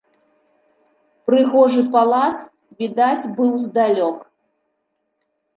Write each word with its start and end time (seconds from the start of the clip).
Прыгожы 1.27 1.83
палац 1.97 2.39
відаць 2.79 3.29
быў 3.37 3.51
здалёк. 3.67 4.17